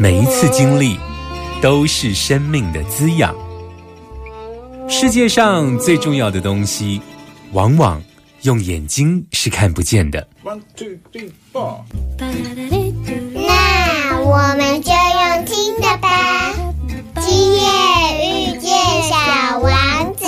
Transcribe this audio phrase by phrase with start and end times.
[0.00, 0.96] 每一次经历
[1.60, 3.34] 都是生命的滋养。
[4.88, 7.00] 世界上最重要的东西，
[7.52, 8.00] 往往
[8.42, 10.24] 用眼睛是看不见的。
[10.44, 11.78] One two three four。
[13.34, 16.54] 那我们就用听的吧。
[17.20, 17.60] 今夜
[18.54, 18.70] 遇见
[19.02, 20.24] 小王子。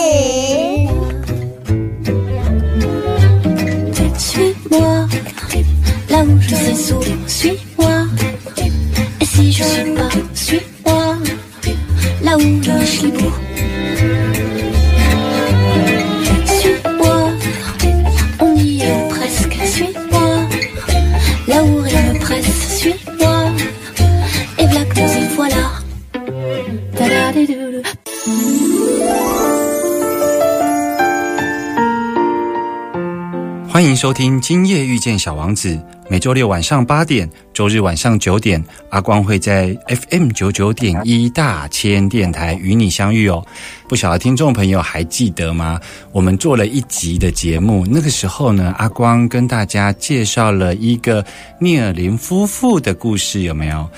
[34.11, 35.77] 收听《今夜遇见小王子》，
[36.09, 43.47] 每周六晚上八点，周日晚上九点，阿光会在 FM 九九点一大千电台与你相遇哦。
[43.89, 45.81] 不晓得听众朋友还记得吗？
[46.11, 51.25] 我们做了一集的节目，那个时候呢，阿光跟大家介绍了一个
[51.61, 53.89] 聂尔林夫妇的故事，有没有？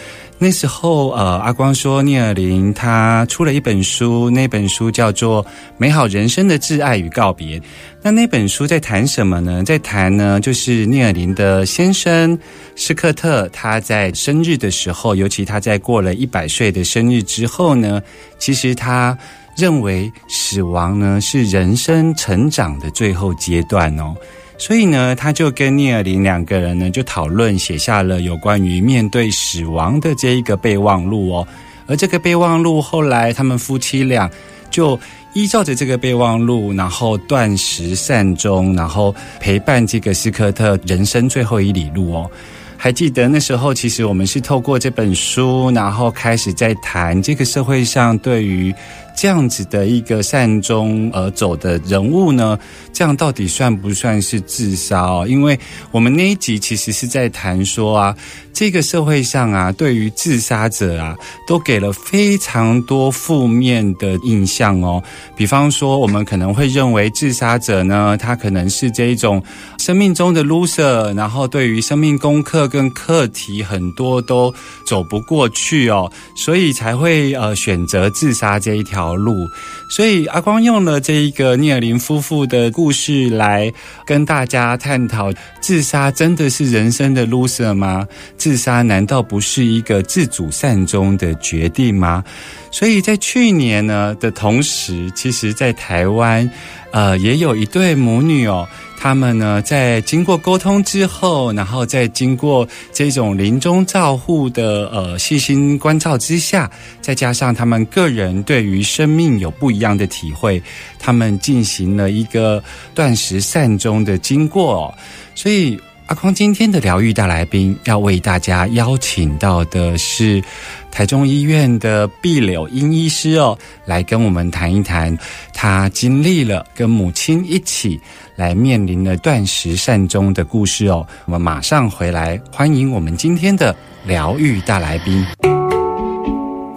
[0.42, 5.44] 那时候，呃，阿光说聂尔林他出了一本书，那本书叫做
[5.78, 7.60] 《美好人生的挚爱与告别》。
[8.02, 9.62] 那那本书在谈什么呢？
[9.62, 12.36] 在谈呢，就是聂尔林的先生
[12.74, 18.02] 施克特，他在生日的时候，尤其他在过了一百岁的生日之后呢，
[18.36, 19.16] 其实他
[19.56, 24.14] 认为死亡呢是人生成长的最后阶段哦。
[24.58, 31.46] 所以呢，他就跟聂尔林两个人呢就讨论，写下了有关于面对死亡的这一个备忘录哦。
[31.88, 34.30] 而这个备忘录后来他们夫妻俩
[34.70, 34.98] 就
[35.32, 42.30] 依照着这个备忘录，然后断食善终，然后陪伴这个斯科特人生最后一里路哦。
[42.76, 48.74] 还记得那时候，其实我们是透过这本书，然后开始在谈这个社会上对于
[49.14, 52.58] 这样子的一个善终而走的人物呢，
[52.92, 55.26] 这样到底算不算是自杀哦？
[55.28, 55.58] 因为
[55.90, 58.16] 我们那一集其实是在谈说啊，
[58.52, 65.02] 这个社会上啊，对于自杀者啊，都给了非常多负面的印象哦。
[65.36, 69.42] 比方说，我们可能会认为自杀者呢，他可能是这一种
[69.78, 74.52] 生命中的 loser，然后对于生命功课跟课题很多都
[74.86, 79.48] 走不过去哦，所以才会呃选择自杀这一条路。
[79.90, 83.70] 所以阿光用了这一个聂尔林夫妇的故事来
[84.06, 85.30] 跟大家探讨：
[85.60, 88.06] 自杀真的是人生的 loser 吗？
[88.36, 92.24] 自杀难道不是一个自主善终的决定吗？
[92.72, 96.50] 所以在去年呢的同时，其实在台湾，
[96.90, 98.66] 呃，也有一对母女哦。
[98.98, 110.62] 他们呢，在经过沟通之后，然后再经过这种临终照护的呃细心关照之下，再加上他们个人对于生命有不一样的体会，
[111.00, 112.62] 他们进行了一个
[112.94, 114.94] 断食善终的经过。
[115.34, 115.76] 所以，
[116.12, 120.44] 阿匡今天的疗愈大来宾要为大家邀请到的是
[120.90, 123.56] 台中医院的毕柳英医师哦，
[123.86, 125.16] 来跟我们谈一谈
[125.54, 127.98] 他经历了跟母亲一起。
[128.36, 133.74] 来面临了断食善终的故事哦，我们马上回来，欢迎我们今天的
[134.04, 135.24] 疗愈大来宾。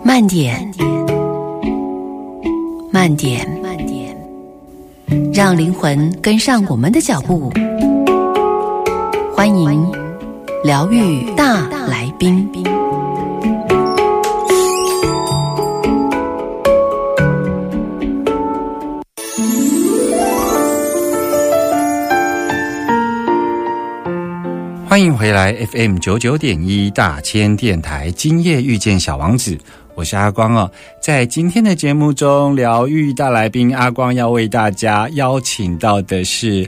[0.01, 0.65] 慢点，
[2.89, 4.15] 慢点，慢点，
[5.33, 7.51] 让灵魂跟上我们的脚步。
[9.35, 9.91] 欢迎
[10.63, 12.49] 疗愈大来宾。
[24.87, 29.57] 欢迎回来，FM 九九点一大千电台，今夜遇见小王子，
[29.95, 30.71] 我是阿光哦。
[31.01, 36.65] 在今天的节目中，疗愈大来宾阿光要为大家邀请到的是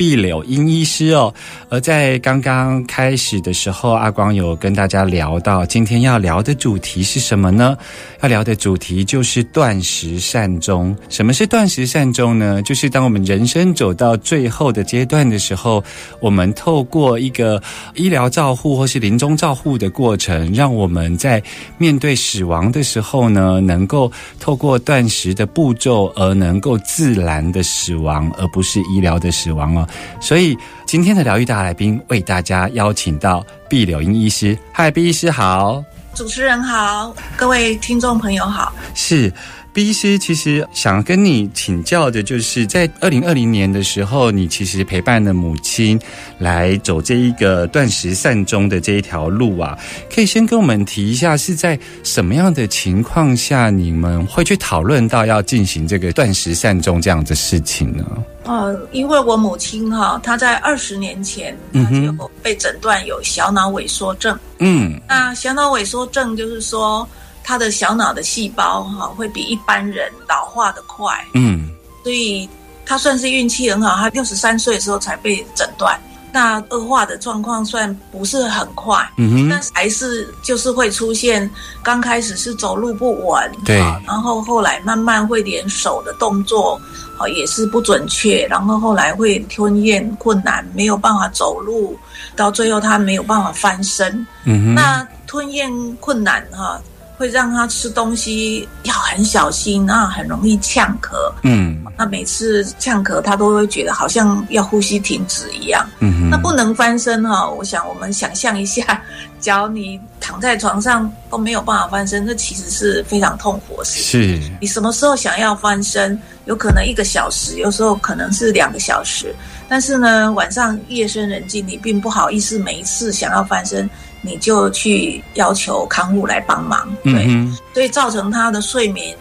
[0.00, 1.34] 碧柳英医师哦。
[1.68, 7.76] 而在刚刚开始的时候，阿光有跟大家聊到，今天要聊的主题是什么呢？
[8.22, 10.96] 要聊的主题就是断食善终。
[11.10, 12.62] 什么是断食善终呢？
[12.62, 15.84] 就是当我们人生走到最后的阶段的时候，
[16.18, 17.62] 我们透过一个
[17.94, 21.42] 医疗照护或是临终照护的过程，让我们在
[21.76, 29.86] 面对死亡的时候呢，能够透过断食的步骤而能够自然的死亡，而不是医疗的死亡哦。
[30.20, 30.56] 所以
[30.86, 35.84] 今天的疗愈大来宾为大家邀请到毕柳英医师，嗨，毕医师好。
[36.12, 38.72] 主持人好，各位听众朋友好。
[38.94, 39.32] 是
[39.72, 46.00] 毕医师，其实想跟你请教的，就是在二零二零年的时候，你其实陪伴了母亲
[46.38, 49.78] 来走这一个断食善终的这一条路啊。
[50.12, 58.04] 可以先跟我们提一下，是在什么样的情况下，你们会去讨论到要进行这个断食善终这样的事情呢？
[58.42, 64.36] 呃，因为我母亲哈，她在二十年前，她就被诊断有小脑萎缩症。
[64.58, 67.08] 嗯，那小脑萎缩症就是说，
[67.42, 71.12] 她的小脑的细胞哈会比一般人老化的快。
[71.34, 71.68] 嗯，
[72.02, 72.48] 所以
[72.86, 75.98] 他算是运气很好，他六十三岁的时候才被诊断。
[76.32, 81.50] 那恶化的状况算不是很快，嗯哼，但是还是就是会出现，
[81.82, 86.80] 刚开始是走路不稳，对，然后后来慢慢会连手的动作，
[87.18, 91.98] 哦也是不准确，然后后来会吞咽困难，没有办法走路，
[92.36, 96.80] 到最后他没有办法翻身，嗯哼，那吞咽困难哈。
[97.20, 101.30] 会让他吃东西要很小心，那很容易呛咳。
[101.42, 105.86] 嗯，那每次呛咳，他都会觉得好像要呼吸停止一样。
[105.98, 107.46] 嗯哼，那不能翻身哈。
[107.46, 109.02] 我想我们想象一下，
[109.38, 114.00] 只要你躺在床上都没有办法翻身，那其实是非常痛苦的事。
[114.00, 119.36] 是你什么时候想要翻身，有可能一个小时，有时候可能是两个小时。
[119.68, 123.88] 但是呢，晚上夜深人静，你并不好意思每一次想要翻身。
[124.22, 127.26] 你就去要求看护来帮忙，对，
[127.72, 129.16] 所以造成他的睡眠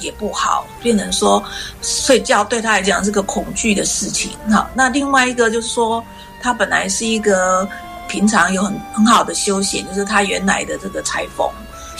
[0.00, 1.42] 也不好，变成说
[1.82, 4.32] 睡觉对他来讲是个恐惧的事情。
[4.50, 6.02] 好，那另外一个就是说，
[6.42, 7.68] 他本来是一个
[8.08, 11.48] 平常有很很好的休闲，就是他原来的这个裁缝，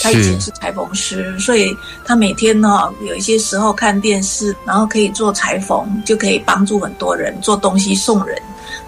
[0.01, 1.73] 他以前是裁缝师，所以
[2.05, 8.37] 他每天呢有一些时候看电视，然后可以做裁缝，就可以帮助很多人做东西送人。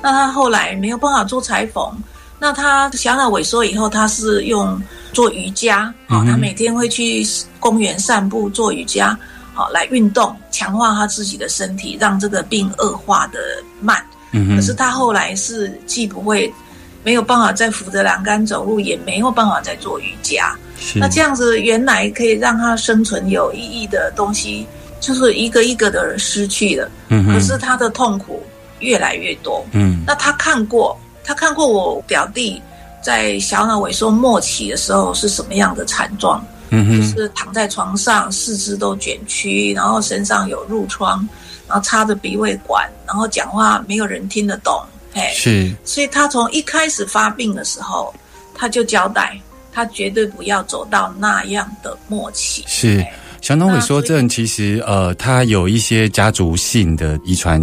[0.01, 1.97] 那他后来没有办法做裁缝。
[2.43, 7.25] 那他小脑萎缩以后，他是用做瑜伽啊，他每天会去
[7.61, 9.17] 公园散步做瑜伽，
[9.55, 13.39] 好来运动，强化他自己的身体，让这个病恶化的
[13.81, 14.05] 慢。
[14.33, 16.53] 嗯可是他后来是既不会
[17.05, 20.53] 没有办法再扶着栏杆走路，也没有办法再做瑜伽。
[20.97, 24.67] 那这样子，原来可以让他生存有意义的东西，
[24.99, 26.91] 就是一个一个的失去了。
[27.09, 28.43] 嗯可是他的痛苦
[28.81, 29.65] 越来越多。
[29.71, 30.03] 嗯。
[30.05, 30.99] 那他看过。
[31.25, 32.61] 他看过我表弟
[33.03, 41.27] 在小脑萎缩末期的时候是什么样的惨状，嗯就是躺在床上，四肢都卷曲，然后身上有褥疮，
[41.69, 44.83] 然后插着鼻胃管，然后讲话没有人听得懂，
[45.15, 48.15] 哎，是，所以他从一开始发病的时候，
[48.55, 49.41] 他就交代，
[49.73, 53.05] 他绝对不要走到那样的末期，是。
[53.43, 57.61] 小脑萎缩症其实呃，它有一些家族性的遗传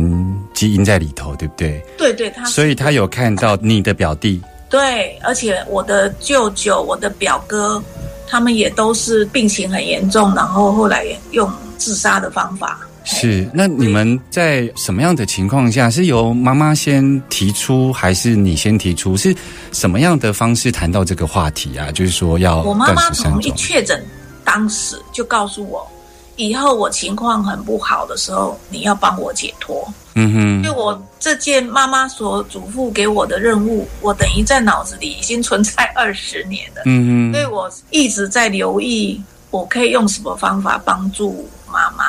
[0.54, 1.82] 基因在里头，对不对？
[1.98, 7.82] 对对，他所以他有看到你的表弟，对，而且我的舅舅、我的表哥，
[8.28, 12.78] 他们也都是病情很严重，然后后来用自杀的方法。
[13.06, 19.16] 是，那你们在什么样的情况下是由妈妈先提出，还是你先提出？
[19.16, 19.34] 是
[19.72, 21.90] 什么样的方式谈到这个话题啊？
[21.90, 24.04] 就是说要我妈妈从一确诊。
[24.52, 25.88] 当时就告诉我，
[26.36, 29.88] 以后我情况很不好的时候，你要帮我解脱。
[30.16, 36.82] 嗯哼，因为我这件妈妈所嘱咐给我的任务，我等于在脑子里已经存在二十年了。
[36.86, 42.04] 嗯哼，所以我一直在留意，我可以用什么方法帮助妈妈。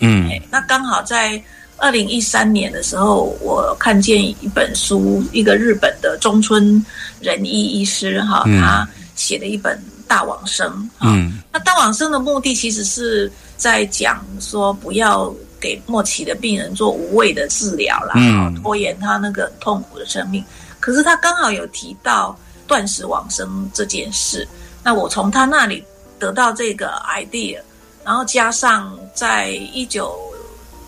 [0.00, 1.42] 嗯，那刚好在
[1.78, 6.84] 二零一三年的时候，我看见一本书，一个日本的中村
[7.20, 9.82] 仁一医师哈，他写的一本。
[10.08, 20.44] 大往生，嗯，那大往生的目的其实是在讲说，不要给末期的病人做无谓的治疗啦，嗯，拖延他那个痛苦的生命。
[20.78, 24.46] 可是他刚好有提到断食往生这件事，
[24.82, 25.82] 那我从他那里
[26.18, 27.58] 得到这个 idea，
[28.04, 30.16] 然后加上在一九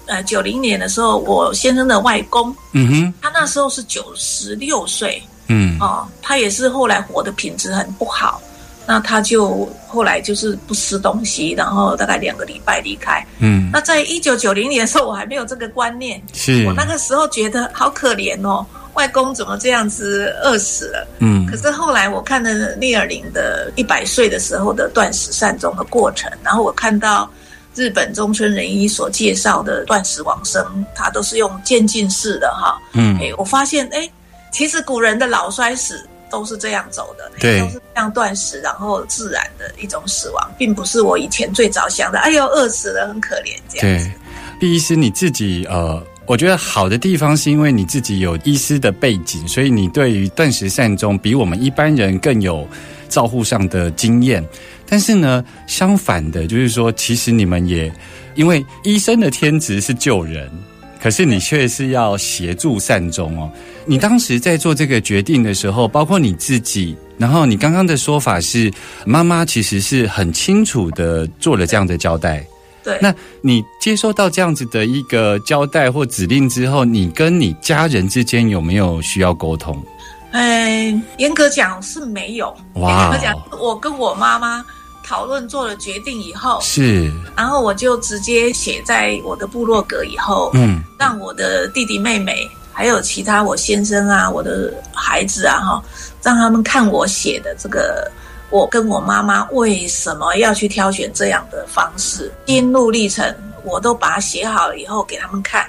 [0.06, 8.40] 呃九零年的时候，我先生的外公，嗯哼，他那时候是九十六岁，嗯，哦，他也是后来活的品质很不好。
[8.88, 13.22] 那他就后来就是不吃东西，然后大概两个礼拜离开。
[13.38, 18.64] 嗯，那在一九九零年的时候，我还没有这个观念，是我那个时候觉得好可怜哦，
[18.94, 21.06] 外公怎么这样子饿死了？
[21.18, 27.30] 嗯可是后来我看了聂尔林的一百岁的时候的断食善终的过程，然后我看到
[27.74, 30.64] 日本中村仁一所介绍的断食往生，
[30.94, 32.80] 他都是用渐进式的哈。
[32.94, 34.08] 嗯哎，我发现哎，
[34.50, 44.04] 其实古人的老衰死都是这样走的，对都是这样断食，然后自然的一种死亡，并不是我以前最早想的，哎呦饿死了很可怜这样子。
[44.04, 44.12] 对，
[44.60, 52.66] 毕医师你自己呃，我觉得好的地方是因为你自己有医师的背景，所以你对于断食善终比我们一般人更有
[53.08, 54.46] 照护上的经验。
[54.90, 57.92] 但是呢，相反的，就是说，其实你们也
[58.34, 60.50] 因为医生的天职是救人，
[61.00, 63.50] 可是你却是要协助善终哦。
[63.84, 68.72] 你当时在做这个决定的时候，包括你自己，然后你刚刚的说法是，
[69.06, 72.44] 妈妈其实是很清楚的做了这样的交代。
[72.84, 79.82] 对，那你接收到这样子的一个交代或指令之后，你跟你家人之间有没有需要沟通？
[80.30, 82.54] 哎，严格讲是没有。
[82.74, 84.64] 哇哦严格讲，我跟我妈妈
[85.08, 95.82] 讨论做了决定以后，是，然后我就直接写在我的部落格以后，嗯让我的弟弟妹妹还有其他我先生啊、我的孩子啊，哈，
[96.22, 98.10] 让他们看我写的这个。
[98.50, 102.32] 我跟我妈妈为什么要去挑选这样的方式？
[102.46, 103.22] 心路历程
[103.62, 105.66] 我都把它写好了以后给他们看。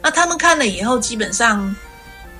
[0.00, 1.76] 那他们看了以后，基本上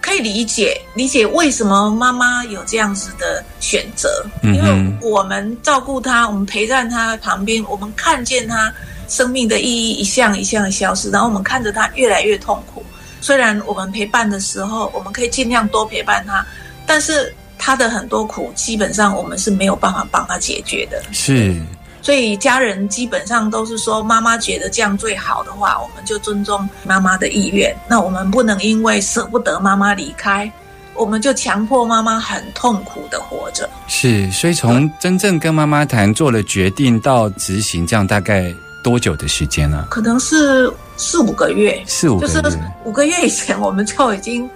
[0.02, 8.70] 可以理解理解为什么妈妈有这样子的选择，因为我们照顾她，我们陪在她旁边，我们看见她
[9.08, 12.84] 生命的意义一项一项的消失，然后我们看着她越来越痛苦。
[13.20, 16.44] 虽然我们陪伴的时候，我们可以尽量多陪伴她，
[16.84, 21.00] 但是她的很多苦，基本上我们是没有办法帮她解决的。
[21.12, 21.54] 是，
[22.02, 27.74] 所以家人基本上都是说，妈妈觉得这样最好的话，我们就尊重妈妈的意愿。
[27.88, 30.50] 那我们不能因为舍不得妈妈离开，
[30.94, 33.70] 我们就强迫妈妈很痛苦的活着。
[33.86, 44.50] 是，所以从真正跟妈妈谈做了决定到执行，这样大概多久的时间呢、可能是四五个月，四五个月，就是五个月以前我们就已经，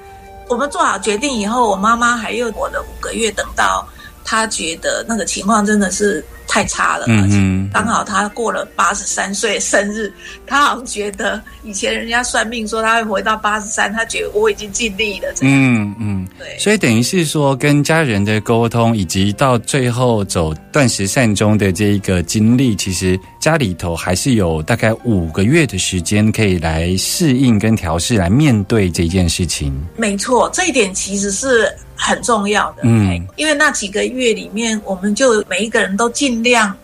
[0.49, 3.87] 我们做好决定以后，我妈妈还有我的五个月，等到
[4.25, 10.12] 她觉得那个情况真的是太差了，嗯哼刚好他过了八十三岁生日，
[10.47, 16.59] 他好像觉得以前人家算命说他会活到八十三，他觉得我已经尽力了，这样、嗯嗯，对。
[16.59, 29.75] 所以等于是说，跟家人的沟通，以及到最后走断食善终的这一个经历，其实家里头还是有大概五个月的时间可以来适应跟调试，来面对这件事情。
[29.97, 32.83] 没错，这一点其实是很重要的。
[32.83, 36.76] 嗯因为那几个月里面，我们就每一个人都尽量。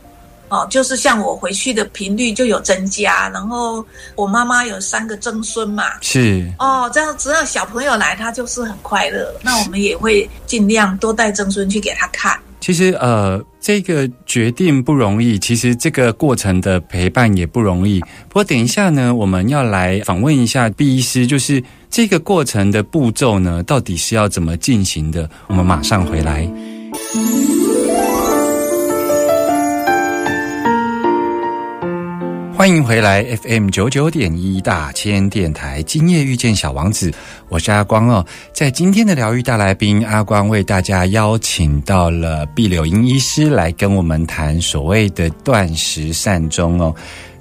[0.48, 3.84] 哦，就是像我回去的频率就有增加，然后
[4.14, 9.34] 我妈妈有三个曾孙嘛，是，哦，这样只要小朋友来，他就是很快乐。
[9.42, 12.38] 那我们也会尽量多带曾孙去给他看。
[12.62, 17.98] 其实呃，这个决定不容易，其实这个过程的陪伴也不容易。
[18.28, 25.28] 不过等一下呢，我们要来访问一下毕医师，就是这个过程的步骤呢，到底是要怎么进行的？
[25.48, 26.48] 我们马上回来。
[32.62, 37.12] 欢迎回来，FM 九九点一大千电台，今夜遇见小王子，
[37.48, 38.24] 我是阿光哦。
[38.52, 46.94] 在今天的疗愈大来宾，阿光为大家邀请到了毕柳英医师来跟我们谈所谓的断食善终哦。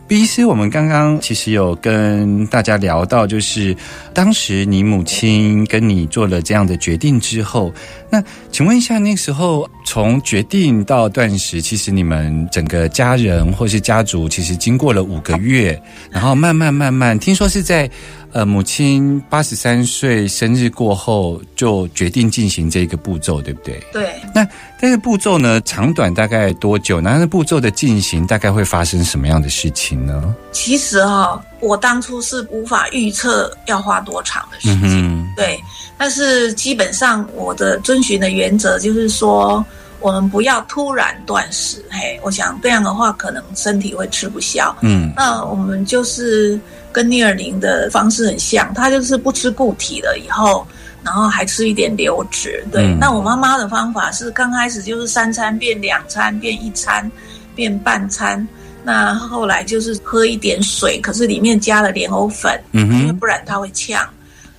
[0.07, 3.77] 毕医师，我们刚刚其实有跟大家聊到，就是
[4.15, 7.71] 当时你母亲跟你做了这样的决定之后，
[8.09, 15.77] 那请问一下，那时候从决定到断食，其实你们整个家人或是家族，其实经过了五个月，
[16.09, 17.91] 然后慢慢慢慢，听说是在
[18.31, 23.83] 呃母亲八十三岁生日过后，就决定进行这个步骤，对不对？
[23.91, 24.47] 对，那
[24.79, 27.01] 但是步骤呢，长短大概多久？
[27.01, 30.33] 那那步骤的进行大概会发生什么样的事情呢？
[30.53, 34.89] 其实哈、我当初是无法预测要花多长的时嗯间。
[34.89, 35.59] 哼，对，
[35.97, 39.65] 但是基本上我的遵循的原则就是说，
[40.01, 41.83] 我们不要突然断食。
[41.89, 44.75] 嘿，我想这样的话，可能身体会吃不消。
[44.81, 46.59] 嗯那我们就是
[46.91, 50.65] 跟聂尔林的方式很像，他就是不吃固体了以后，
[51.03, 52.65] 然后还吃一点流质。
[52.71, 57.09] 对，嗯那我妈妈的方法是刚开始就是三餐变两餐，变一餐，
[57.55, 58.45] 变半餐。
[58.83, 64.03] 那后来就是喝一点水，可是里面加了莲藕粉，嗯哼，因为不然它会呛。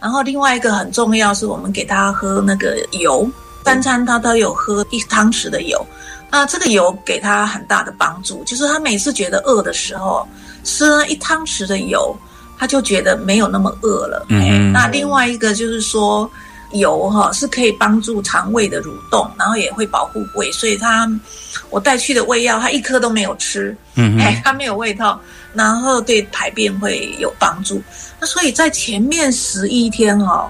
[0.00, 3.28] 然后另外一个很重要是我们给他喝那个油，
[3.64, 5.86] 三餐他都有喝一汤匙的油。
[6.30, 10.26] 那这个油给他很大的帮助，就是他每次觉得饿的时候，
[10.64, 12.16] 吃了一汤匙的油，
[12.58, 14.24] 他就觉得没有那么饿了。
[14.72, 16.30] 那另外一个就是说，
[16.70, 21.06] 油哈是可以帮助肠胃的蠕动，然后也会保护胃，所以他
[21.68, 25.14] 我带去的胃药，他一颗都没有吃，嗯他没有胃痛，
[25.52, 27.82] 然后对排便会有帮助。
[28.18, 30.48] 那所以在前面十一天哦，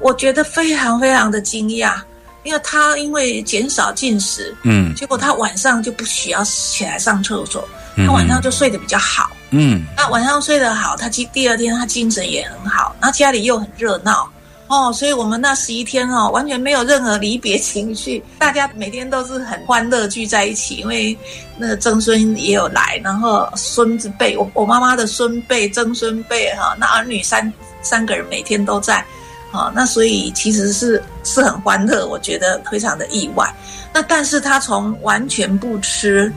[0.00, 2.00] 我觉得非常非常的惊讶，
[2.48, 9.30] 因为他因为减少进食，嗯结果他晚上就不需要起来上厕所，嗯他晚上就睡得比较好。
[9.50, 14.26] 嗯那晚上睡得好，他第第二天他精神也很好，然后家里又很热闹
[14.68, 21.14] 哦，所以我们那十一天哦，完全没有任何离别情绪，大家每天都是很欢乐聚在一起，因为
[21.58, 27.52] 那个曾孙也有来，然后孙子辈，我我妈妈的孙辈、曾孙辈哈、那儿女三
[27.82, 29.04] 三个人每天都在。
[29.50, 33.52] 啊、那所以其实是是很欢乐，我觉得非常的意外。
[33.92, 36.32] 那但是他从完全不吃，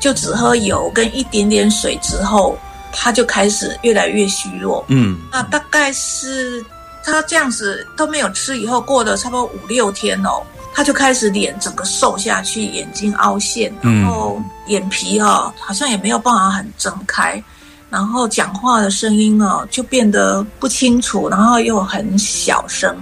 [0.00, 2.58] 就只喝油跟一点点水之后，
[2.92, 4.84] 他就开始越来越虚弱。
[4.88, 6.64] 嗯那大概是
[7.04, 10.42] 他这样子都没有吃以后，过了差不多五六天哦，
[10.72, 17.42] 他就开始脸整个瘦下去，眼睛凹陷，嗯然后眼皮哦好像也没有办法很睁开，
[17.90, 22.96] 然后讲话的声音哦就变得不清楚，然后又很小声。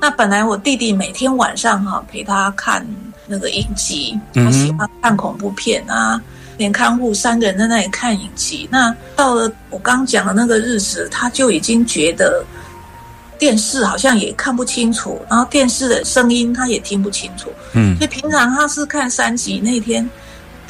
[0.00, 2.86] 那本来我弟弟每天晚上哈、陪他看
[3.26, 6.20] 那个影集，他喜欢看恐怖片啊。
[6.56, 12.44] 连看护三个人在那里看影集，那到了我刚讲的那个日子，他就已经觉得
[13.38, 20.06] 电视好像也看不清楚，然后电视的声音他也听不清楚，嗯所以平常他是看三集，那天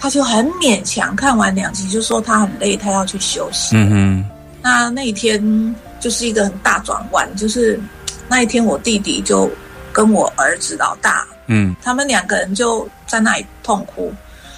[0.01, 3.77] 他就很勉强看完两集，就说他很累，他要去休息。
[3.77, 4.31] 嗯哼，
[4.63, 7.79] 那那一天就是一个很大转弯，就是
[8.27, 9.51] 那一天我弟弟就
[9.93, 14.11] 跟我儿子老大，嗯他们两个人就在那里痛哭。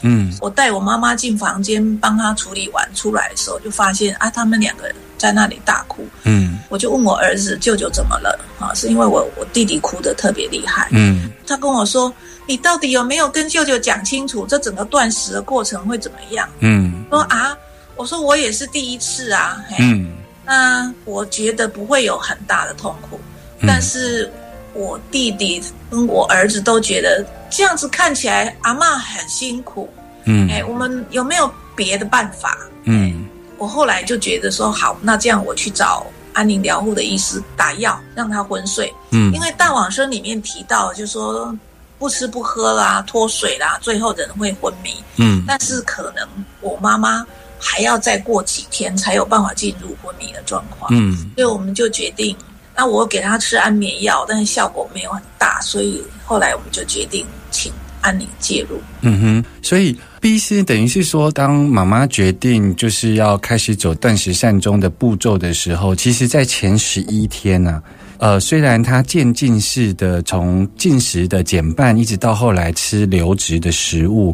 [0.05, 6.07] 嗯我带我妈妈进房间帮他处理完出来的时候，就发现啊，他们两个人在那里大哭。
[6.23, 8.73] 嗯我就问我儿子舅舅怎么了啊？
[8.75, 10.89] 是因为我我弟弟哭得特别厉害。
[10.93, 12.13] 嗯他跟我说
[12.47, 16.49] ：“你到底有没有跟舅舅讲清楚这整个断食的过程会怎么样？
[16.61, 17.57] 嗯？”说啊，
[17.97, 20.13] 我说我也是第一次啊，嘿，嗯。
[20.45, 23.21] 那我觉得不会有很大的痛苦，
[23.61, 23.67] 嗯。
[23.67, 24.31] 但是
[24.75, 29.89] 我弟弟跟我儿子都觉得这样子看起来阿妈很辛苦，
[30.25, 30.51] 嗯。
[30.51, 32.59] 哎，我们有没有别的办法？
[32.85, 33.25] 嗯。
[33.57, 38.93] 我后来就觉得说，好，那这样我去找安宁疗护的医师打药，让他昏睡。
[39.11, 39.33] 嗯。
[39.33, 41.57] 因为大往生里面提到，就说
[42.03, 44.91] 不吃不喝啦、脱水啦，最后人会昏迷。
[45.19, 46.29] 嗯但是可能
[46.61, 47.25] 我妈妈
[47.61, 50.91] 还要再过几天才有办法进入昏迷的状况。
[50.93, 52.37] 嗯所以我们就决定，
[52.75, 58.83] 那我给她吃安眠药，但是效果没有很大，所以后来我们就决定请安宁介入。
[59.03, 67.81] 嗯哼，所以 B C 等于是说，当妈妈决定就是要开始走断食善终的步骤的时候，其实在前十一天呢、
[68.23, 74.33] 呃，虽然他渐进式的从进食的减半，一直到后来吃流质的食物，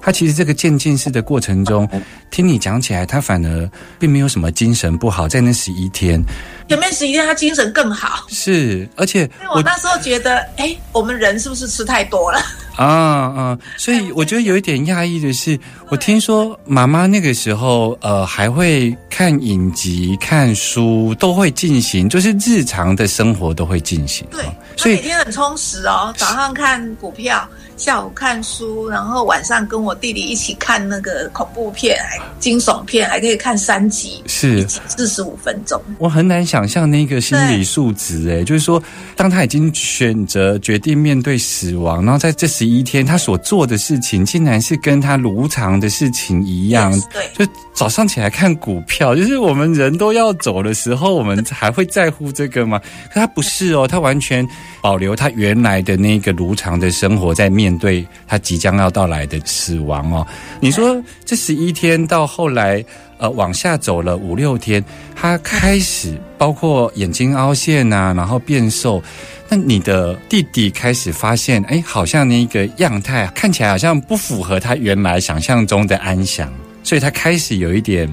[0.00, 1.88] 她其实这个渐进式的过程中，
[2.30, 6.22] 听你讲起来，他反而并没有什么精神不好，在那十一天
[6.68, 12.40] 前面十一天他精神更好，是，而且因为我那时候觉得，哎，我们人是不是吃太多了？
[12.76, 13.58] 啊啊！
[13.76, 15.58] 所以我觉得有一点讶异的是，
[15.90, 24.26] 我听说妈妈那个时候呃还会看影集、看书，都会进行，就是日常的生活都会进行。
[24.30, 24.42] 对
[24.76, 27.46] 所以每天很充实哦，早上看股票，
[27.80, 35.80] 下午看书，然后晚上跟我弟弟一起看那个恐怖片、还惊悚片，还可以看三集，是四十五分钟。
[35.98, 38.80] 我很难想象那个心理素质，哎，就是说，
[39.16, 52.78] 当他已经选择决定面对死亡，然后在这十一天，他所做的事情，竟然是跟他如常的事情一样 Yes，对就早上起来看股票，就是我们人都要走的时候，我们还会在乎这个吗？
[53.08, 54.46] 可他不是哦，他完全
[54.82, 60.26] 保留他原来的那个如常的生活，在面对他即将要到来的死亡哦。
[60.60, 62.84] 你说这十一天到后来，
[63.18, 69.02] 呃，往下走了五六天，他开始包括眼睛凹陷啊，然后变瘦。
[69.48, 76.52] 那你的弟弟开始发现，哎，好像那个样态看起来好像不符合他原来想象中的安详，
[76.82, 78.08] 所以他开始有一点。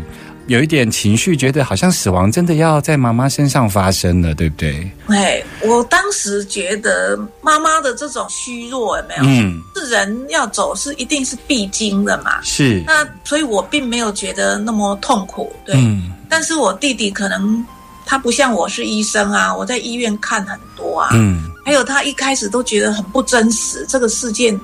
[0.48, 4.90] 有一点情绪，觉得好像死亡真的要在妈妈身上发生了，对不对？
[5.08, 9.24] 哎，我当时觉得妈妈的这种虚弱有没有？
[9.24, 12.42] 嗯，是人要走是一定是必经的嘛。
[12.44, 15.76] 是，那所以我并没有觉得那么痛苦，对。
[15.76, 17.66] 嗯但是我弟弟可能
[18.06, 24.60] 他不像我是医生啊，我在医院看很多啊，嗯还有他一开始都觉得很不真实，这个事件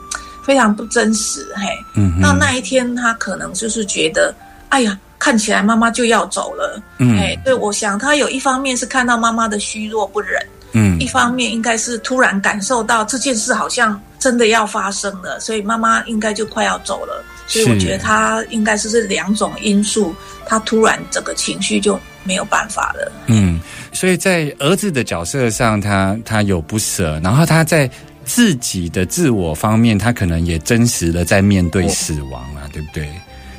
[0.46, 1.66] 非常不真实，嘿，
[1.96, 4.36] 嗯哼，到那一天他可能就是觉得，
[4.70, 10.38] 哎呀，看起来妈妈就要走了，嗯哎，对，我想他有一方面是看到妈妈的虚弱不忍，
[10.74, 17.24] 嗯一方面应该是突然感受到这件事好像真的要发生了，所以妈妈应该就快要走了。
[17.48, 20.14] 所以我是觉得他应该是这两种因素，
[20.46, 23.10] 他突然整个情绪就没有办法了。
[23.28, 23.62] 嗯，
[23.94, 27.90] 所以在儿子的角色上，他他有不舍，然后他在
[28.26, 33.08] 自己的自我方面，他可能也真实的在面对死亡啊，对不对？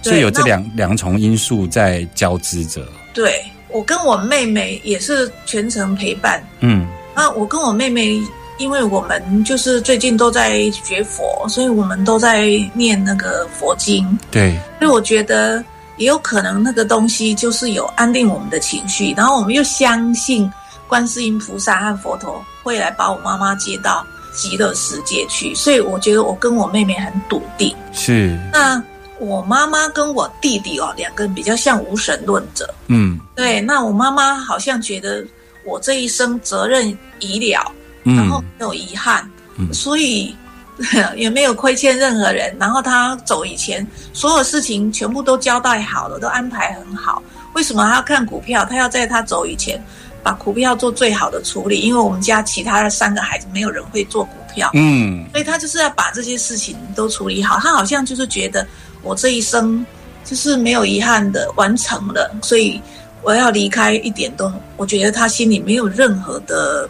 [0.05, 2.87] 对所以有这两两重因素在交织着。
[3.12, 6.43] 对我跟我妹妹也是全程陪伴。
[6.61, 6.87] 嗯
[7.17, 8.21] 那我跟我妹妹，
[8.59, 14.19] 因为我们就是最近都在学佛，所以我们都在念那个佛经。
[14.31, 15.64] 对，所以我觉得
[15.97, 20.51] 也有可能那个东西就是有安定我们的情绪，然后我们又相信
[20.88, 27.73] 观世音菩萨和佛陀会来把我妈妈接到极乐世界去，所以我觉得我跟我妹妹很笃定。
[27.93, 28.83] 是，那
[29.25, 32.73] 我妈妈跟我弟弟哦，两个人比较像无神论者。
[32.89, 35.25] 嗯对，那我妈妈好像觉得
[35.65, 40.35] 我这一生责任已了，然后嗯没有遗憾，嗯所以
[41.17, 42.55] 也没有亏欠任何人。
[42.59, 47.23] 然后他走以前，所有事情全部都交代好了，都安排很好。
[47.55, 48.65] 为什么他要看股票？
[48.65, 49.83] 他要在他走以前
[50.23, 57.59] 把股票做最好的处理，因为我们家其他的三个孩子没有人会做股票，嗯所以他就是要把这些事情都处理好。
[57.59, 58.67] 他好像就是觉得
[59.05, 59.85] 我这一生
[60.25, 62.81] 就是没有遗憾的完成了，所以
[63.23, 66.88] 我要离开一点都，我觉得他心里没有任何的，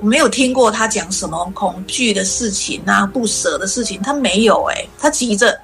[0.00, 5.58] 我没有听过他讲什么恐惧的事情啊、不舍的事情，他没有哎、他急着。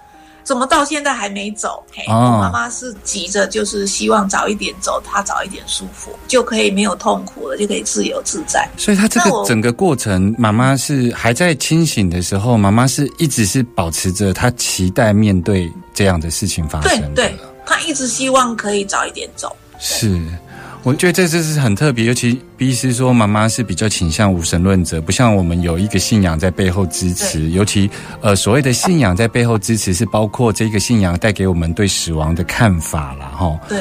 [0.49, 1.85] 怎么到现在还没走？
[2.07, 8.67] 我妈妈是急着，就是希望早一点走，她早一点舒服，就可以没有痛苦了，就可以自由自在。
[8.79, 17.27] 所以她这个整个过程，妈妈是还在清醒的时候，妈妈是一直是保持着她期待面对这样的事情发生对。
[17.27, 19.55] 对，她一直希望可以早一点走。
[19.79, 20.19] 是，
[20.89, 27.91] 我觉得这这是很特别，尤其 B 师说妈妈是比较倾向无神论者，不像我们有一个信仰在背后支持，尤其
[28.23, 33.61] 呃所谓的信仰在背后支持是包括这个信仰带给我们对死亡的看法啦，哈。
[33.69, 33.79] 对，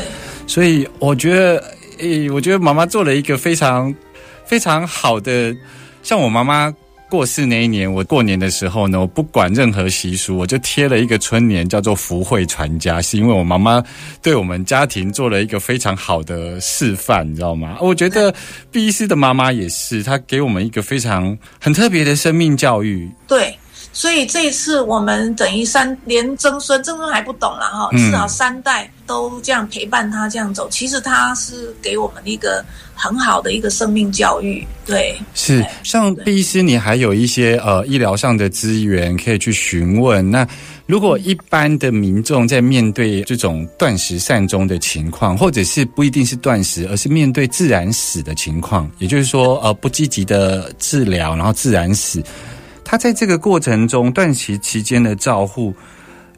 [0.48, 1.63] 所以我觉得，
[2.00, 3.96] 诶、我觉得妈妈做了一个非常
[4.46, 5.56] 非常好的，
[6.04, 6.74] 像我妈妈。
[7.10, 13.82] 过世那一年，我过年的时候呢，我不管任何习俗，我就贴了一个春联，叫做“福慧传家”，是因为我妈妈
[14.22, 17.78] 对我们家庭做了一个非常好的示范，你知道吗？
[17.80, 18.34] 我觉得
[18.72, 23.10] 毕医师的妈妈也是，她给我们一个非常很特别的生命教育。
[23.26, 23.58] 对，
[23.93, 34.65] 所以这一次我们等于三连曾孙，曾孙还不懂了哈，嗯至少三代都这样陪伴他这样走，其实他是给我们一个很好的一个生命教育。
[34.86, 40.30] 对，是对像对毕医师，你还有一些呃医疗上的资源可以去询问。
[40.30, 40.47] 那
[40.86, 52.23] 如果一般的民众在面对这种断食善终的情况，或者是不一定是断食，而是面对自然死的情况，也就是说呃不积极的治疗，然后自然死，
[52.88, 55.76] 他在这个过程中断食期间的照护。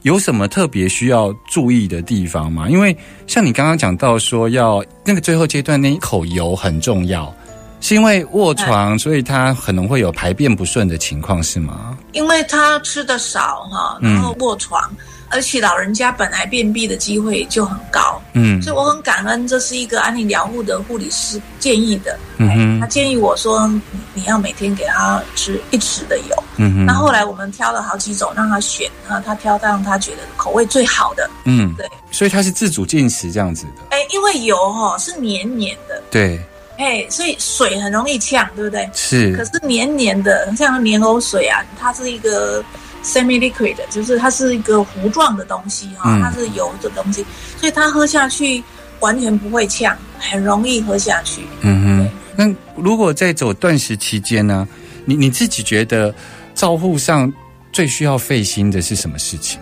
[0.04, 2.70] 有什么特别需要注意的地方吗？
[2.70, 2.96] 因为
[3.28, 7.36] 像你刚刚讲到说要那个最后阶段那一口油很重要，
[7.82, 11.98] 是因为卧床，所以他可能会有排便不顺的情况，是吗？
[12.14, 14.90] 因为他吃的少哈，嗯然后卧床，
[15.30, 18.62] 而且老人家本来便秘的机会就很高，嗯。
[18.62, 22.18] 所以我很感恩，这是一个安宁疗护的护理师建议的。
[22.38, 23.82] 嗯哼，他建议我说，你
[24.14, 26.44] 你要每天给他吃一匙的油。
[26.58, 31.30] 嗯哼，那后来我们挑了好几种让他选，啊，他挑让他觉得口味最好的。
[31.46, 36.40] 嗯，对，所以他是自主进食这样子的，哎，因为油哈、是黏黏的，对，
[36.78, 38.90] 哎，所以水很容易呛，对不对？
[38.94, 39.36] 是。
[39.36, 42.64] 可是，是黏黏的，像莲藕水啊，它是一个
[43.04, 47.26] semi liquid，就是它是一个糊状的东西哈、嗯它是油的东西，
[47.58, 48.64] 所以它喝下去
[49.00, 51.42] 完全不会呛，很容易喝下去。
[51.62, 52.10] 嗯哼。
[52.36, 54.68] 那如果在走断食期间呢，
[55.06, 56.14] 你你自己觉得
[56.56, 57.32] 照护上
[57.74, 59.60] 最需要费心的是什么事情？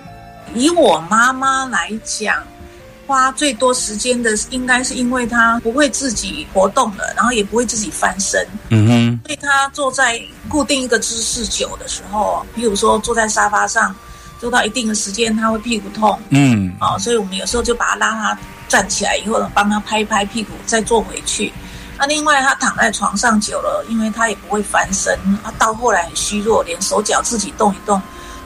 [0.53, 2.35] 以我妈妈来讲，
[3.07, 13.95] 花最多时间的应该是因为他不会自己活动了，然后也不会自己翻身，嗯哼，所以他坐在固定一个姿势久的时候，比如说坐在沙发上，
[14.39, 16.19] 坐到一定的时间，他会屁股痛。
[16.29, 16.71] 嗯。
[16.79, 21.51] 啊、所以我们有时候就把他拉他站起来以后，帮他拍一拍屁股，再坐回去。
[21.97, 27.99] 那另外，他躺在床上久了，因为他也不会翻身，他到后来很虚弱，连手脚自己动一动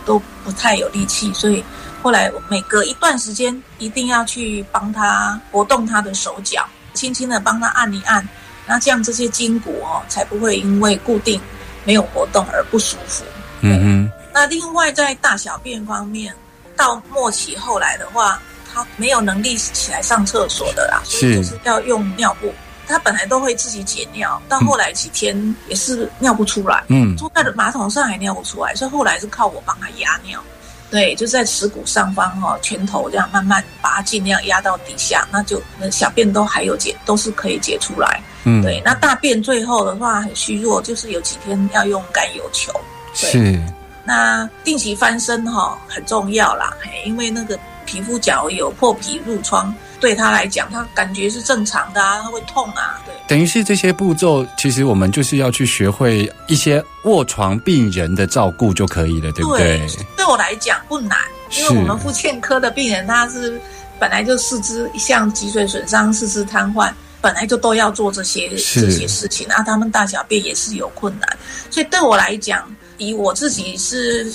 [0.06, 1.62] 都不太有力气，所以
[2.02, 6.68] 后来我每隔一段时间一定要去帮他活动他的手脚。
[6.94, 8.28] 轻轻的帮他按一按，
[8.68, 11.40] 那这样这些筋骨哦才不会因为固定
[11.86, 13.24] 没有活动而不舒服。
[13.62, 16.36] 嗯那另外在大小便方面，
[16.76, 18.42] 到末期后来的话，
[18.74, 22.54] 他没有能力起来上厕所的啦，所以就是要用尿布。
[22.86, 30.44] 他本来都会自己解尿，到后来几天也是尿不出来，嗯坐在马桶上还尿不出来，所以后来是靠我帮他压尿。
[30.92, 38.22] 对，就在耻骨上方哦，拳头这样慢慢把它尽量压到底下，那就那小便都还有解，都是可以解出来。
[38.44, 42.74] 嗯，对，那大便最后的话很虚弱，就是有几天要用甘油球。
[43.20, 43.64] 对是，
[44.04, 46.74] 那定期翻身哈、很重要啦，
[47.06, 53.14] 因为那个皮肤角有破皮褥疮，对他来讲，他感觉是正常的啊，他会痛啊，对。
[53.28, 59.80] 等于是这些步骤，其实我们就是要去学会一些卧床病人的照顾就可以了，对不对？
[60.18, 61.18] 对我来讲不难，
[61.52, 63.62] 因为我们复健科的病人他是
[64.00, 71.38] 本来就四肢像脊髓损伤、四肢瘫痪，本来就都要做这些是这些事情，啊，他们大小便也是有困难，
[71.70, 74.30] 所以对我来讲，以我自己是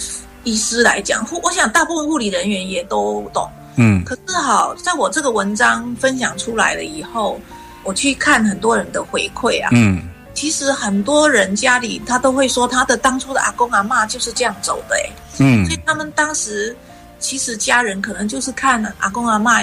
[0.45, 3.51] 医师来讲，护我想大部分护理人员也都懂。
[3.77, 4.03] 嗯。
[4.05, 7.41] 可是好，在我这个文章分享出来了以后，
[7.83, 10.03] 我去看很多人的回馈啊，嗯，
[10.35, 15.65] 其实很多人家里他都会说，他的当初的阿公阿妈就是这样走的、欸，嗯。
[15.67, 16.77] 所以他们当时
[17.19, 19.63] 其实家人可能就是看阿公阿妈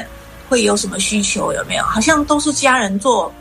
[0.49, 3.33] 会有什么需求有没有，好像都是家人做，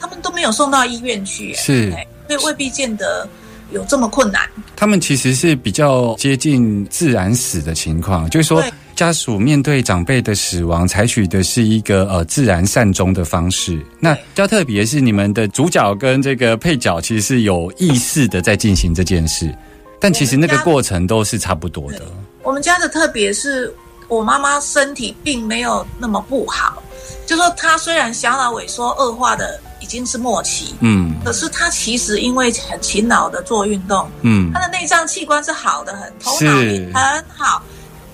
[0.00, 1.92] 他们都没有送到医院去、欸，是。
[1.96, 3.24] 哎所以未必见得
[3.70, 4.42] 有这么困难。
[4.74, 13.78] 他们其实是比较接近自然死的情况，就是说对家属面对长辈的死亡，采取的是一个呃自然善终的方式。
[14.00, 19.54] 那比较特别是你们的主角跟这个配角其实是有意识的在进行这件事，
[20.00, 22.00] 但其实那个过程都是差不多的。
[22.42, 23.72] 我们家的特别是
[24.08, 26.82] 我妈妈身体并没有那么不好，
[27.26, 31.14] 就说她虽然小脑萎缩恶化的已经是末期，嗯。
[31.22, 34.50] 可是她其实因为很勤劳的做运动，嗯。
[34.54, 37.62] 她的内脏器官是好的很，头是脑也很好，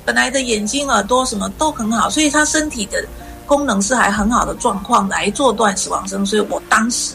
[0.05, 3.05] 本来的眼睛、耳朵什么都很好，所以他身体的
[3.47, 7.15] 功能是还很好的状况来做断死亡生，所以我当时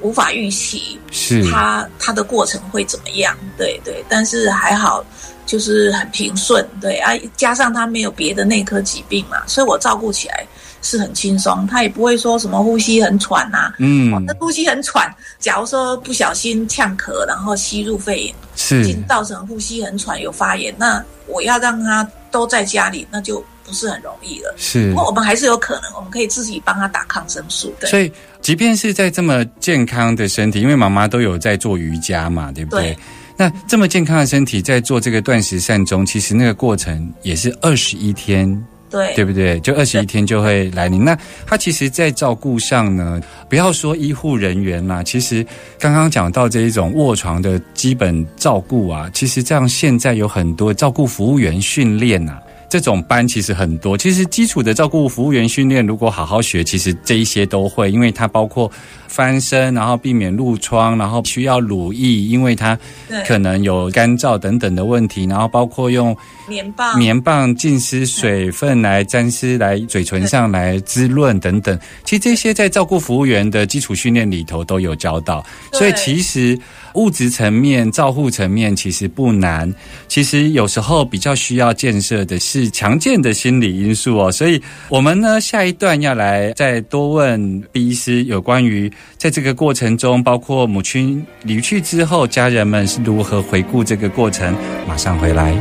[0.00, 3.36] 无法预期是他他的过程会怎么样？
[3.56, 5.04] 对对，但是还好，
[5.44, 10.46] 就是很平顺，对啊，加上他没有别的内科疾病嘛，所以我照顾起来
[10.82, 24.54] 是很轻松，他也不会说什么呼吸很喘呐、嗯哦，那呼吸很喘，假如说不小心呛咳，然后吸入肺炎，是进造成呼吸很喘有发炎，那我要让他都在家里，那就不是很容易了。
[24.56, 27.72] 是不过我们还是有可能，我们可以自己帮他打抗生素。
[27.78, 32.94] 对，所以，即便是在这么健康的身体，因为妈妈都有在做瑜伽嘛，对不对？
[32.94, 32.98] 对
[33.36, 39.58] 那这么健康的身体，在做这个断食善终，其实那个过程也是二十一天，对对不对？
[39.60, 41.04] 就二十一天就会来临。
[41.04, 45.46] 那他其实，在照顾上呢，不要说医护人员啦，其实
[45.78, 52.42] 刚刚讲到这一种卧床的基本照顾啊，其实这样现在有很多照顾服务员训练啊。
[52.70, 58.70] 这种班其实很多，其实基础的照顾服务员训练，如果好好学，其实这一些都会，因为它包括
[59.08, 62.78] 翻身，然后避免褥疮，然后需要乳液，因为它
[63.26, 66.16] 可能有干燥等等的问题，然后包括用
[66.48, 66.96] 棉棒。
[66.96, 76.56] 棉棒浸湿水分来沾湿来嘴唇上来滋润等等，其实这些在照顾服务员的基础训练里头都有教到，所以其实
[76.94, 79.72] 物质层面、照护层面其实不难，
[80.08, 84.32] 其实有时候比较需要建设的是强健的心理因素哦。
[84.32, 94.56] 所以我们呢下一段要来再多问毕医师有关于在这个过程中，包括母亲离去之后，家人们是如何回顾这个过程。
[94.86, 95.56] 马上回来。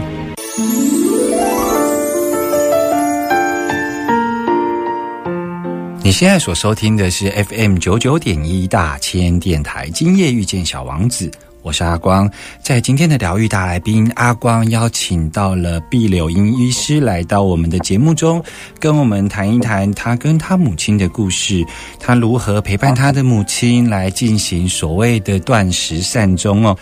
[6.10, 11.30] 你现在所收听的是 FM 九九点一大千电台，今夜遇见小王子，
[11.62, 12.28] 我是阿光。
[12.64, 18.44] 在今天的疗愈大来宾，阿光邀请到了毕柳英医师来到我们的节目中，
[18.80, 21.64] 跟我们谈一谈他跟他母亲的故事，
[22.00, 26.76] 他如何陪伴他的母亲来进行所谓的断食善终哦。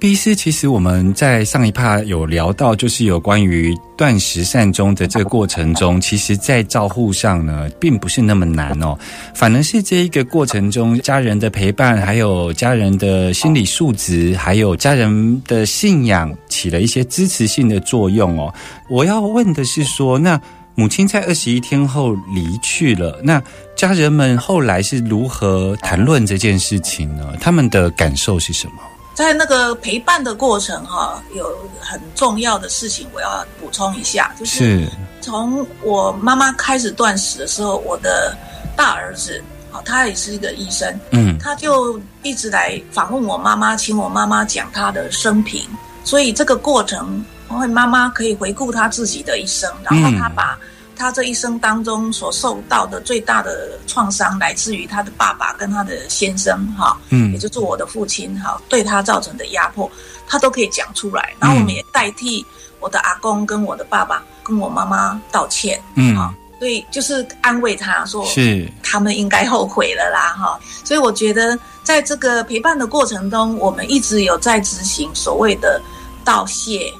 [0.00, 8.96] 毕师，其实我们在上一趴有聊到，就是有关于断食善终的这个过程中， 其实在照护上呢，并不是那么难哦，
[9.34, 18.54] 反而是这一个过程中，家人的陪伴，还有家人的心理素质，还有家人的信仰，起了一些支持性的作用哦。
[18.88, 20.40] 我要问的是说，那
[20.76, 23.42] 母亲在二十一天后离去了，那
[23.74, 27.32] 家人们后来是如何谈论这件事情呢？
[27.40, 28.74] 他们的感受是什么？
[29.18, 31.44] 在那个陪伴的过程哈、有
[31.80, 34.88] 很重要的事情我要补充一下，就是是。
[35.20, 38.32] 从我妈妈开始断食的时候，我的
[38.76, 41.36] 大儿子啊哦，他也是一个医生，嗯。
[41.36, 45.66] 他就一直来访问我妈妈，请我妈妈讲他的生平，
[46.04, 50.56] 所以这个过程，因为妈妈可以回顾她自己的一生，然后她把
[50.98, 59.88] 她这一生当中所受到的最大的创伤，来自于他的爸爸跟他的先生，哈，嗯也就是我的父亲，哈，对他造成的压迫，
[60.26, 62.44] 他都可以讲出来，然后我们也代替
[62.80, 70.58] 我的阿公跟我的爸爸跟我妈妈道歉，嗯啊，所以就是安慰他说，是他们应该后悔了啦，哈。
[70.84, 75.80] 所以我觉得，在这个陪伴的过程中，我们一直有在执行所谓的
[76.24, 76.92] 道谢、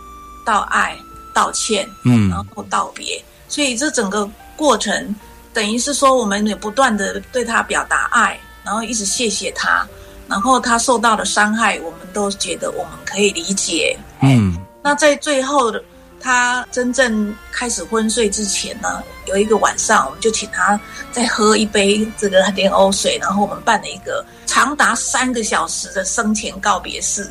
[0.45, 0.97] 道爱、
[1.35, 3.21] 道歉，嗯然后道别。
[3.49, 5.15] 所以这整个过程，
[5.53, 9.87] 等于是说，我们也不断的对他表达爱，然后一直谢谢他，
[10.29, 14.57] 然后他受到的伤害，我们都觉得我们可以理解，嗯。
[14.81, 15.83] 那在最后的
[16.21, 20.81] 他真正开始昏睡之前呢，有一个晚上，我们就请他
[21.13, 27.31] 再喝一杯这个莲藕水，然后我们办了一个长达三个小时的生前告别式，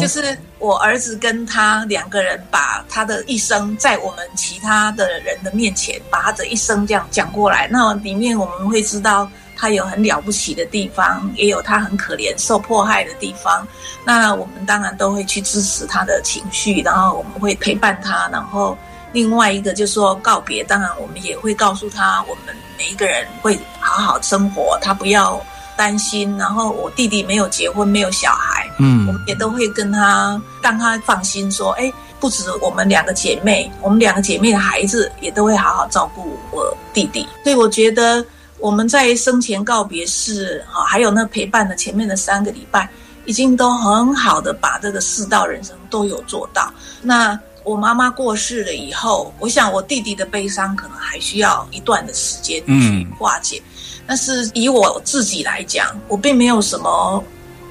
[0.00, 9.30] 就是我儿子跟他两个人把他的一生在我们其他的人的面前把他的一生这样讲过来，那里面我们会知道。
[9.58, 13.66] 他有很了不起的地方，也有他很可怜、受迫害的地方。
[14.04, 18.28] 那我们当然都会去支持他的情绪，然后我们会陪伴他。
[18.30, 18.76] 然后
[19.12, 25.42] 另外一个就是说告别，当然我们也会告诉他，我们每一个人会好好生活，他不要
[25.76, 26.36] 担心。
[26.38, 37.26] 然后我弟弟没有结婚，没有小孩，嗯我嗯们也都会跟他让他放心说，哎，不止我们两个姐妹，我们两个姐妹的孩子也都会好好照顾我弟弟。
[37.44, 38.24] 所以我觉得
[38.58, 42.88] 我们在生前告别式哈，还有那陪伴的前面的三个礼拜，
[43.24, 46.72] 已经都很好的把这个世道人生都有做到。
[47.02, 53.60] 那我妈妈过世了以后，我想我弟弟的悲伤可能还需要一段的时间去嗯化解。
[54.06, 57.22] 但是以我自己来讲，我并没有什么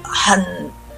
[0.02, 0.44] 很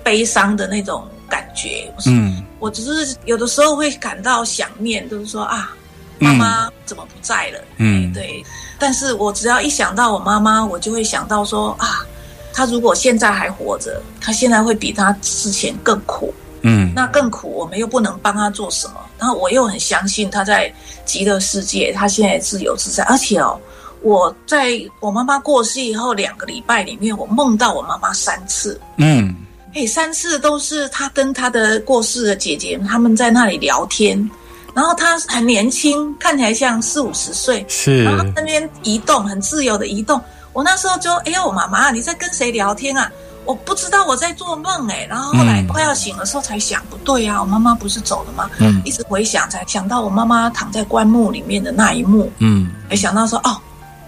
[0.02, 1.92] 悲伤的那种感觉。
[2.06, 5.74] 嗯我只是有的时候会感到想念，就是说啊，
[6.18, 7.60] 妈妈怎么不在了？
[7.76, 8.44] 嗯哎对。
[8.80, 12.04] 但是我只要一想到我妈妈，我就会想到说啊，
[12.52, 16.34] 她如果现在还活着，她现在会比她之前更苦。
[16.62, 18.94] 嗯那更苦，我们又不能帮她做什么。
[19.16, 20.72] 然后我又很相信她在
[21.04, 23.04] 极乐世界，她现在自由自在。
[23.04, 23.56] 而且哦，
[24.02, 28.80] 我在我妈妈过世以后两个礼拜里面，我梦到我妈妈三次。
[28.96, 29.34] 嗯
[29.74, 34.30] 哎，三次都是她跟她的过世的姐姐他们在那里聊天，
[34.74, 40.20] 然后她很年轻，看起来像四五十岁，是然后那边移动很自由的移动。
[40.52, 43.10] 我那时候就哎呦，妈妈你在跟谁聊天啊？
[43.44, 48.50] 我不知道我在做梦哎，然后后来嗯快要醒的时候才想，不对啊，我妈妈不是走了吗？
[48.58, 53.56] 嗯一直回想才想到我妈妈躺在棺木里面的那一幕，嗯才想到说哦，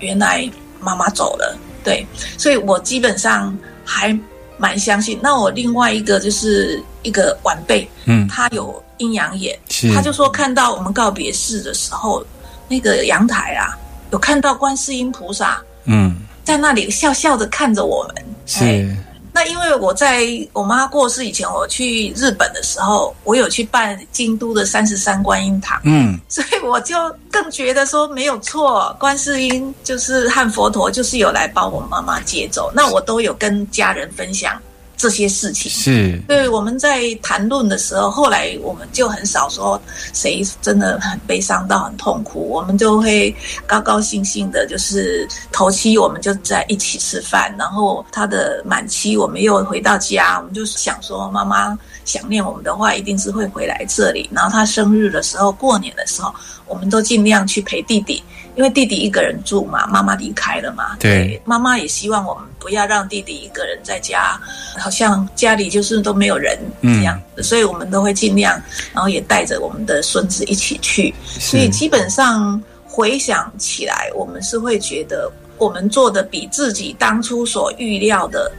[0.01, 0.49] 原来
[0.81, 1.57] 妈妈走了。
[1.83, 4.19] 对，所以我基本上还
[4.59, 5.19] 蛮相信。
[5.23, 12.23] 那我另外一个就是一个晚辈，嗯他有阴阳眼，是他就说看到我们告别式的时候，
[12.69, 13.79] 那个阳台啊，
[14.13, 18.15] 有看到观世音菩萨嗯在那里笑笑的看着我们。
[18.19, 18.97] 哎是
[19.33, 26.95] 那因为我在我妈过世以前，我去日本的时候，我有去办京都的三十三观音堂，嗯所以我就
[27.31, 32.71] 更觉得说没有错，观世音就是和佛陀就是有来把我妈妈接走。
[32.75, 34.61] 那我都有跟家人分享
[35.01, 35.71] 这些事情。
[35.71, 39.81] 是对，我们在谈论的时候，后来我们就很少说
[40.13, 43.35] 谁真的很悲伤到很痛苦，我们就会
[43.67, 54.29] 高高兴兴的，就是头七我们就在一起吃饭，然后他的满期我们又回到家，我们就想说妈妈想念我们的话，一定是会回来这里。
[54.33, 56.35] 然后他生日的时候、过年的时候，
[56.67, 58.23] 我们都尽量去陪弟弟。
[58.57, 64.39] 因为弟弟一个人住嘛，妈妈离开了嘛，对妈妈也希望我们不要让弟弟一个人在家，
[64.77, 68.61] 好像家里就是都没有人这样子，所以我们都会尽量，
[68.93, 78.51] 然后也带着我们的孙子一起去，所以基本上回想起来，我们是会觉得我们做的比自己当初所预料的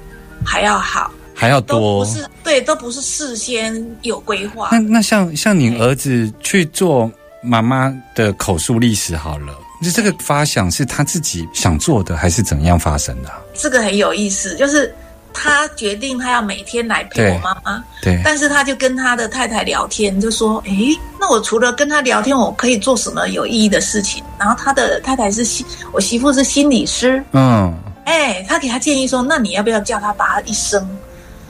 [0.43, 2.11] 还要好，还要多不。
[2.11, 4.77] 是对，都不是事先有规划那。
[4.77, 9.51] 那像像你儿子去做妈妈的口述历史好了，
[9.81, 14.93] 就这个发想是他自己想做的，还是怎样发生的啊、这个很有意思，就是
[15.33, 27.73] 他决定他要每天来陪我妈妈，对，但是他就跟他的太太聊天，就说：“诶，那我除了跟他聊天，我可以做什么有意义的事情？”然后他的太太是心，我媳妇是心理师，嗯，
[28.05, 30.87] 哎，他给他建议说：“那你要不要叫他把他一生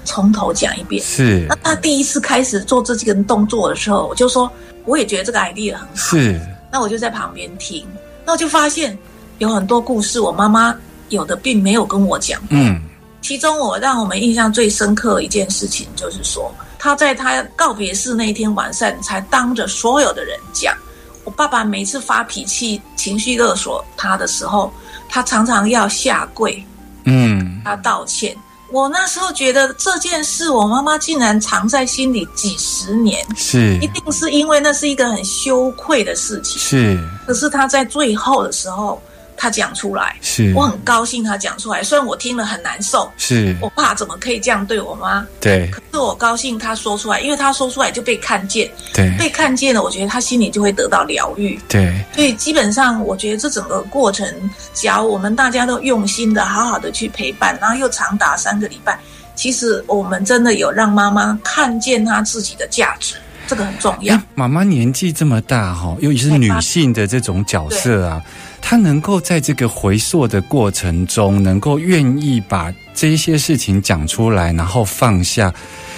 [0.04, 4.52] 从头讲一遍？”是那他第一次开始做这几个动作的时候，我就说，
[4.86, 5.96] 我也觉得这个 idea 很好。
[5.96, 6.40] 是，
[6.72, 7.86] 那我就在旁边听，
[8.26, 8.98] 那我就发现
[9.40, 10.76] 有很多故事，我妈妈
[11.10, 12.42] 有的并没有跟我讲。
[12.50, 12.82] 嗯
[13.22, 20.76] 其中我让我们印象最深刻的一件事情，就是说他在他告别式那一天晚上，才当着所有的人讲，
[21.24, 24.74] 我爸爸每次发脾气、情绪勒索他的时候，
[25.08, 26.66] 他常常要下跪，
[27.04, 28.36] 嗯他道歉。
[28.72, 36.58] 我那时候觉得这件事，我妈妈竟然藏在心里几十年，是一定是因为那是一个很羞愧的事情。
[36.58, 36.98] 是
[37.28, 39.02] 可是她在最后的时候，
[39.42, 41.82] 他讲出来，是我很高兴他讲出来。
[41.82, 45.26] 虽然我听了很难受，是，我爸怎么可以这样对我妈？
[45.40, 51.60] 对可是我高兴他说出来，因为他说出来就被看见，对被看见了，我觉得他心里就会得到疗愈。
[51.68, 54.32] 对所以基本上，我觉得这整个过程，
[54.76, 59.00] 只要我们大家都用心的、好好的去陪伴，然后又长达三个礼拜，
[59.34, 63.16] 其实我们真的有让妈妈看见她自己的价值，
[63.48, 64.22] 这个很重要哎。
[64.36, 68.22] 妈妈年纪这么大哈，尤其是女性的这种角色啊，
[68.62, 75.54] 她能够在这个回溯的过程中，能够愿意把这一些事情讲出来，然后放下。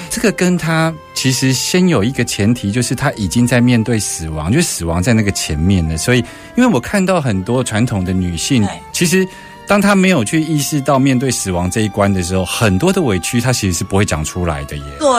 [0.09, 5.97] 这个跟他其实先有一个前提，就是他已经在面对死亡，就是死亡在那个前面了。
[5.97, 6.19] 所以，
[6.55, 9.27] 因为我看到很多传统的女性，其实
[9.65, 14.83] 当她没有去意识到面对死亡这一关的时候，很多的委屈她其实是不会讲出来的耶。
[14.99, 15.09] 对，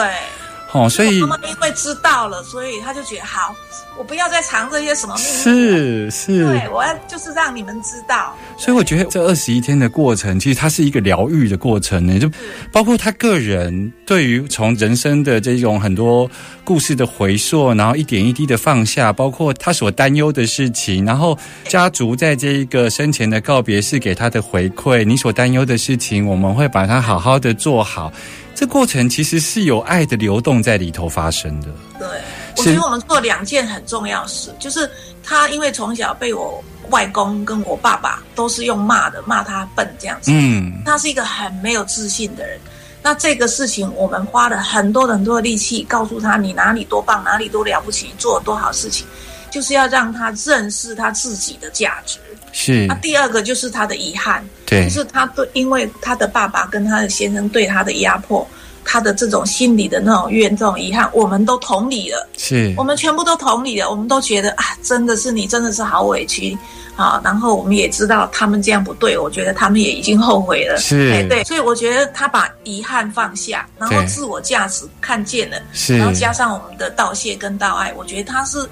[0.75, 3.55] 哦，所以我妈妈因为知道了，所以他就觉得好，
[3.97, 5.37] 我不要再藏这些什么秘密了。
[5.37, 8.35] 是是，对，我要就是让你们知道。
[8.57, 12.29] 所以我觉得这二十一天的过程，其实它是一个疗愈的过程呢，就
[12.73, 16.29] 包括他个人对于从人生的这种很多
[16.65, 21.37] 故事的回溯，然后一点一滴的放下，包括他所担忧的事情，然后
[21.69, 28.11] 家族在这一个生前的告别式给他的回馈，你所担忧的事情，我们会把它好好的做好。
[28.55, 31.67] 这过程其实是有爱的流动在里头发生的。
[31.99, 32.07] 对，
[32.57, 34.89] 我觉得我们做两件很重要的事，就是
[35.21, 42.57] 他因为从小被我外公跟我爸爸都是用骂的，骂他笨这样子，嗯，他是一个很没有自信的人。
[43.03, 49.05] 那这个事情，我们花了很多很多的力气，告诉他你哪里多棒，哪里多了不起，做了多好事情，
[49.51, 52.17] 就是要让他认识他自己的价值。
[52.57, 52.87] 是。
[52.87, 54.85] 那，第二个就是他的遗憾，对。
[54.85, 58.47] 就，是他对，因为他的爸爸跟他的先生对他的压迫，
[58.85, 62.73] 他的这种心理的那种怨、这种遗憾，我们都同理了，是。
[62.77, 66.57] 我，们全部都同理了，我们都觉得啊，真的是你真的是好委屈
[66.95, 67.19] 啊。
[67.25, 71.11] 然后我们也知道他们这样不对，我觉得他们也已经后悔了，是。
[71.11, 75.97] 哎对，所以我觉得他把遗憾放下，然后自我价值看见了，是。
[75.97, 78.65] 然后加上我们的道谢跟道爱，我觉得他是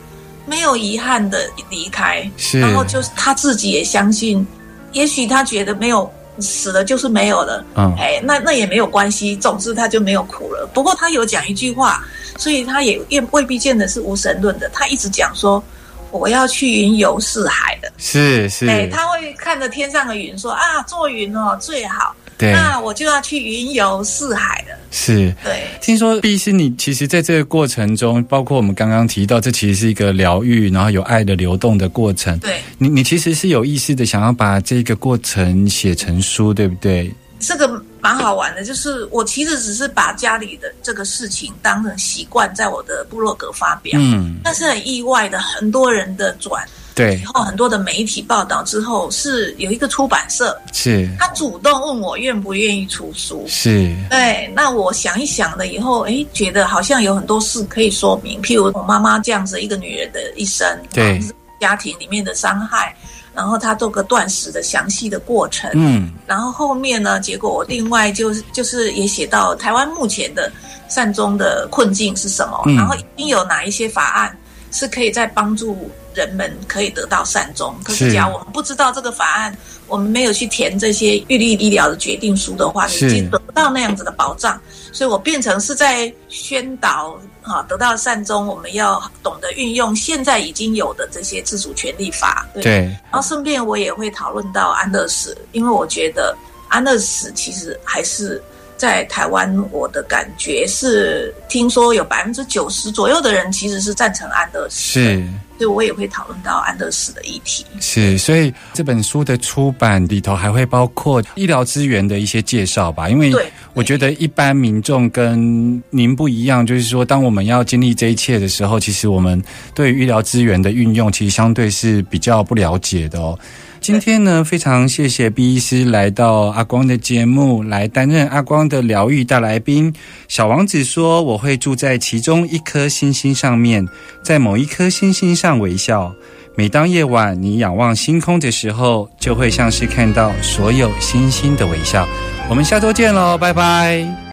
[0.45, 2.59] 没有遗憾的离开，是。
[2.59, 4.45] 然后就是他自己也相信，
[4.91, 7.93] 也许他觉得没有死了就是没有了，嗯。
[7.97, 10.69] 哎，那那也没有关系，总之他就没有苦了。
[10.73, 12.03] 不过他有讲一句话，
[12.37, 15.63] 所以他也也未必见得是无神论的，他一直讲说
[16.11, 25.33] 我要去云游四海的，是是，哎，他会看着天上的云说啊，坐云哦最好，对，那我就要去云游四海了，是。
[25.43, 25.67] 对。
[25.81, 32.37] 听说毕是你其实在这个过程中，包括我们刚刚提到，这其实是一个疗愈，然后有爱的流动的过程。
[32.39, 37.13] 对，你你其实是有意识的想要把这个过程写成书，对不对？
[37.39, 43.99] 这个蛮好玩的，就是我其实只是把家里的这个事情当成习惯，在我的部落格发表。
[44.01, 46.65] 嗯，但是很意外的，很多人的转，
[46.95, 47.17] 对。
[47.17, 51.09] 以，后很多的媒体报道之后，是有一个出版社，是。
[51.19, 53.43] 他主动问我愿不愿意出书。
[53.47, 61.17] 是，对，那我想一想了以后，诶，觉得好像有很多事可以说明，譬如我妈妈这样子一个女人的一生，对。
[61.17, 61.21] 啊
[61.59, 62.93] 家庭里面的伤害，
[63.33, 70.51] 然后她做个断食的详细的过程，嗯，然后后面呢，结果我另外就是就是也写到台湾目前的
[70.89, 72.75] 善终的困境是什么，嗯。
[72.75, 74.37] 然后已经有哪一些法案
[74.71, 77.75] 是可以在帮助人们可以得到善终。
[77.83, 79.57] 可是是假如我们不知道这个法案，
[79.87, 84.59] 我们没有去填这些预立医疗的决定书的话，你得不到那样子的保障。
[84.91, 92.47] 所以我变成是在宣导啊，得到善终，我们要懂得运用现在已经有的这些自主权利法。
[92.53, 92.73] 对对，
[93.11, 96.35] 然后顺便我也会讨论到安乐死，因为我觉得
[96.67, 98.41] 安乐死其实还是
[98.77, 105.27] 在台湾，我的感觉是，听说有百分之九十左右的人其实是赞成安乐死，是，
[105.63, 107.65] 所以我也会讨论到安乐死的议题。
[107.79, 113.09] 是，所以这本书的出版里头还会包括医疗资源的一些介绍吧？
[113.09, 119.41] 因为对我觉得一般民众跟您不一样，就是说，当我们要经历这一切的时候，其实我们
[119.73, 123.39] 对于医疗资源的运用，其实相对是比较不了解的哦。
[123.83, 129.93] 今天呢，非常谢谢毕医师来到阿光的节目，来担任阿光的疗愈大来宾。
[130.29, 133.85] 小王子说：“我会住在其中一颗星星上面，
[134.23, 136.15] 在某一颗星星上微笑。”
[136.55, 142.07] 每当夜晚你仰望星空的时候，就会像是看到所有星星的微笑。
[142.49, 144.23] 我们下周见喽，拜拜。